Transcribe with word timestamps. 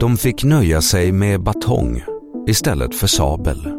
De 0.00 0.16
fick 0.16 0.44
nöja 0.44 0.82
sig 0.82 1.12
med 1.12 1.42
batong 1.42 2.02
istället 2.46 2.94
för 2.94 3.06
sabel. 3.06 3.72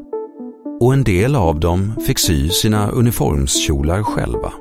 Och 0.80 0.94
en 0.94 1.04
del 1.04 1.36
av 1.36 1.60
dem 1.60 1.94
fick 2.06 2.20
sy 2.20 2.50
sina 2.50 2.90
uniformskjolar 2.90 4.04
själva. 4.04 4.54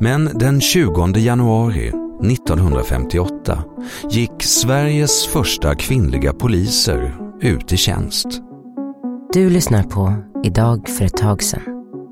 Men 0.00 0.24
den 0.34 0.60
20 0.60 1.06
januari 1.18 1.88
1958 1.88 3.64
gick 4.10 4.42
Sveriges 4.42 5.26
första 5.26 5.74
kvinnliga 5.74 6.32
poliser 6.32 7.14
ut 7.40 7.72
i 7.72 7.76
tjänst. 7.76 8.26
Du 9.32 9.50
lyssnar 9.50 9.82
på 9.82 10.14
Idag 10.44 10.88
för 10.88 11.04
ett 11.04 11.16
tag 11.16 11.42
sedan, 11.42 11.62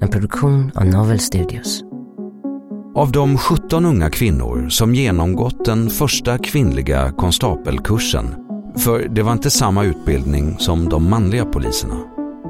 en 0.01 0.09
produktion 0.09 0.71
av 0.75 0.87
Novel 0.87 1.21
Studios. 1.21 1.92
Av 2.95 3.13
de 3.13 3.39
17 3.39 3.85
unga 3.85 4.11
kvinnor 4.11 4.69
som 4.69 4.95
genomgått 4.95 5.65
den 5.65 5.91
första 5.91 6.39
kvinnliga 6.39 7.13
konstapelkursen, 7.13 8.35
för 8.77 9.09
det 9.09 9.23
var 9.23 9.33
inte 9.33 9.51
samma 9.51 9.85
utbildning 9.85 10.59
som 10.59 10.89
de 10.89 11.11
manliga 11.11 11.45
poliserna, 11.45 11.97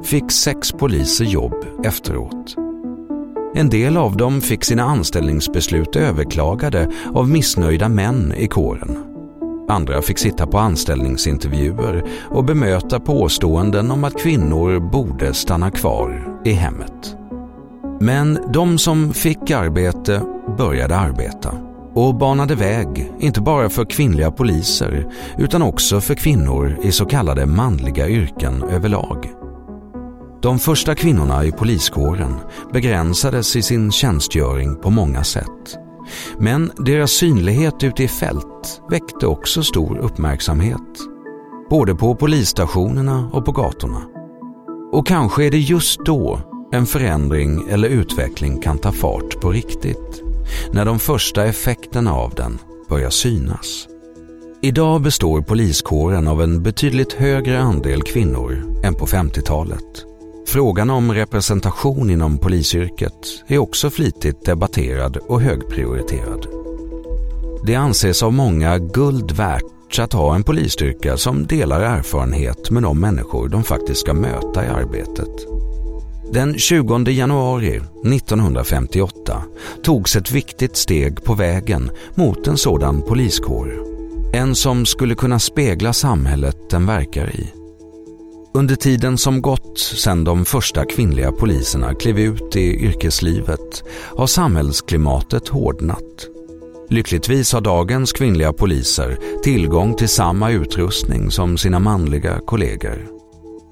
fick 0.04 0.32
sex 0.32 0.72
poliser 0.72 1.24
jobb 1.24 1.54
efteråt. 1.84 2.56
En 3.54 3.68
del 3.68 3.96
av 3.96 4.16
dem 4.16 4.40
fick 4.40 4.64
sina 4.64 4.82
anställningsbeslut 4.82 5.96
överklagade 5.96 6.90
av 7.14 7.28
missnöjda 7.28 7.88
män 7.88 8.34
i 8.36 8.48
kåren. 8.48 8.98
Andra 9.68 10.02
fick 10.02 10.18
sitta 10.18 10.46
på 10.46 10.58
anställningsintervjuer 10.58 12.04
och 12.30 12.44
bemöta 12.44 13.00
påståenden 13.00 13.90
om 13.90 14.04
att 14.04 14.18
kvinnor 14.22 14.90
borde 14.90 15.34
stanna 15.34 15.70
kvar 15.70 16.40
i 16.44 16.52
hemmet. 16.52 17.21
Men 18.02 18.38
de 18.52 18.78
som 18.78 19.12
fick 19.12 19.50
arbete 19.50 20.22
började 20.58 20.96
arbeta 20.96 21.54
och 21.94 22.14
banade 22.14 22.54
väg, 22.54 23.12
inte 23.20 23.40
bara 23.40 23.68
för 23.68 23.84
kvinnliga 23.84 24.30
poliser 24.30 25.06
utan 25.38 25.62
också 25.62 26.00
för 26.00 26.14
kvinnor 26.14 26.78
i 26.82 26.92
så 26.92 27.04
kallade 27.04 27.46
manliga 27.46 28.08
yrken 28.08 28.62
överlag. 28.62 29.30
De 30.42 30.58
första 30.58 30.94
kvinnorna 30.94 31.44
i 31.44 31.52
poliskåren 31.52 32.34
begränsades 32.72 33.56
i 33.56 33.62
sin 33.62 33.92
tjänstgöring 33.92 34.76
på 34.76 34.90
många 34.90 35.24
sätt. 35.24 35.78
Men 36.38 36.70
deras 36.76 37.10
synlighet 37.10 37.82
ute 37.82 38.02
i 38.02 38.08
fält 38.08 38.82
väckte 38.90 39.26
också 39.26 39.62
stor 39.62 39.98
uppmärksamhet. 39.98 40.98
Både 41.70 41.94
på 41.94 42.14
polisstationerna 42.14 43.30
och 43.32 43.44
på 43.44 43.52
gatorna. 43.52 44.02
Och 44.92 45.06
kanske 45.06 45.46
är 45.46 45.50
det 45.50 45.58
just 45.58 46.00
då 46.04 46.51
en 46.72 46.86
förändring 46.86 47.68
eller 47.70 47.88
utveckling 47.88 48.60
kan 48.60 48.78
ta 48.78 48.92
fart 48.92 49.40
på 49.40 49.50
riktigt. 49.50 50.22
När 50.72 50.84
de 50.84 50.98
första 50.98 51.44
effekterna 51.44 52.14
av 52.14 52.34
den 52.34 52.58
börjar 52.88 53.10
synas. 53.10 53.88
Idag 54.62 55.02
består 55.02 55.40
poliskåren 55.40 56.28
av 56.28 56.42
en 56.42 56.62
betydligt 56.62 57.12
högre 57.12 57.60
andel 57.60 58.02
kvinnor 58.02 58.80
än 58.84 58.94
på 58.94 59.06
50-talet. 59.06 60.04
Frågan 60.46 60.90
om 60.90 61.12
representation 61.12 62.10
inom 62.10 62.38
polisyrket 62.38 63.44
är 63.46 63.58
också 63.58 63.90
flitigt 63.90 64.44
debatterad 64.44 65.16
och 65.16 65.40
högprioriterad. 65.40 66.46
Det 67.66 67.74
anses 67.74 68.22
av 68.22 68.32
många 68.32 68.78
guld 68.78 69.30
värt 69.30 69.98
att 69.98 70.12
ha 70.12 70.34
en 70.34 70.42
polisstyrka 70.42 71.16
som 71.16 71.46
delar 71.46 71.80
erfarenhet 71.80 72.70
med 72.70 72.82
de 72.82 73.00
människor 73.00 73.48
de 73.48 73.64
faktiskt 73.64 74.00
ska 74.00 74.14
möta 74.14 74.64
i 74.64 74.68
arbetet. 74.68 75.51
Den 76.32 76.58
20 76.58 77.10
januari 77.10 77.76
1958 77.76 79.42
togs 79.82 80.16
ett 80.16 80.30
viktigt 80.30 80.76
steg 80.76 81.24
på 81.24 81.34
vägen 81.34 81.90
mot 82.14 82.46
en 82.46 82.56
sådan 82.56 83.02
poliskår. 83.02 83.84
En 84.34 84.54
som 84.54 84.86
skulle 84.86 85.14
kunna 85.14 85.38
spegla 85.38 85.92
samhället 85.92 86.70
den 86.70 86.86
verkar 86.86 87.36
i. 87.36 87.52
Under 88.54 88.76
tiden 88.76 89.18
som 89.18 89.42
gått 89.42 89.78
sedan 89.78 90.24
de 90.24 90.44
första 90.44 90.84
kvinnliga 90.84 91.32
poliserna 91.32 91.94
klev 91.94 92.18
ut 92.18 92.56
i 92.56 92.84
yrkeslivet 92.84 93.84
har 94.16 94.26
samhällsklimatet 94.26 95.48
hårdnat. 95.48 96.26
Lyckligtvis 96.88 97.52
har 97.52 97.60
dagens 97.60 98.12
kvinnliga 98.12 98.52
poliser 98.52 99.18
tillgång 99.42 99.94
till 99.94 100.08
samma 100.08 100.50
utrustning 100.50 101.30
som 101.30 101.58
sina 101.58 101.78
manliga 101.78 102.40
kollegor. 102.46 103.21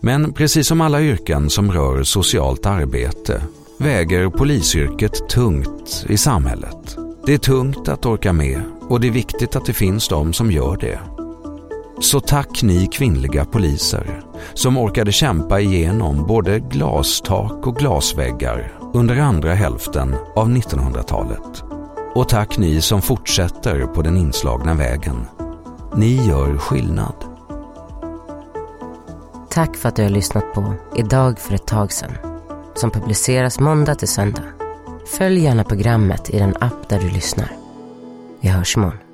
Men 0.01 0.33
precis 0.33 0.67
som 0.67 0.81
alla 0.81 1.03
yrken 1.03 1.51
som 1.51 1.73
rör 1.73 2.03
socialt 2.03 2.67
arbete 2.67 3.43
väger 3.79 4.29
polisyrket 4.29 5.29
tungt 5.29 6.07
i 6.09 6.17
samhället. 6.17 6.97
Det 7.27 7.35
är 7.35 7.39
tungt 7.39 7.89
att 7.89 8.07
orka 8.07 8.33
med 8.33 8.63
och 8.81 9.01
det 9.01 9.07
är 9.07 9.13
viktigt 9.13 9.57
att 9.57 9.67
det 9.67 9.73
finns 9.73 10.09
de 10.09 10.33
som 10.33 10.53
gör 10.53 10.77
det. 10.77 11.01
Så 12.01 12.21
tack 12.21 12.63
ni 12.63 12.87
kvinnliga 12.87 13.45
poliser 13.45 14.23
som 14.55 14.79
orkade 14.79 15.13
kämpa 15.13 15.61
igenom 15.61 16.27
både 16.27 16.59
glastak 16.59 17.67
och 17.67 17.77
glasväggar 17.77 18.73
under 18.95 19.17
andra 19.17 19.55
hälften 19.55 20.15
av 20.37 20.49
1900-talet. 20.49 21.63
Och 22.15 22.29
tack 22.29 22.59
ni 22.59 22.81
som 22.81 23.03
fortsätter 23.03 23.87
på 23.87 24.03
den 24.03 24.17
inslagna 24.17 24.75
vägen. 24.75 25.27
Ni 25.97 26.29
gör 26.29 26.57
skillnad. 26.59 27.30
Tack 29.51 29.77
för 29.77 29.89
att 29.89 29.97
du 29.97 30.03
har 30.03 30.11
lyssnat 30.11 30.55
på 30.55 30.75
Idag 30.97 31.39
för 31.39 31.55
ett 31.55 31.67
tag 31.67 31.93
sedan 31.93 32.13
som 32.75 32.91
publiceras 32.91 33.61
måndag 33.61 33.95
till 33.95 34.09
söndag. 34.09 34.43
Följ 35.07 35.41
gärna 35.41 35.65
programmet 35.65 36.31
i 36.31 36.39
den 36.39 36.57
app 36.61 36.89
där 36.89 37.01
du 37.01 37.11
lyssnar. 37.11 37.53
Vi 38.41 38.49
hörs 38.49 38.77
imorgon. 38.77 39.10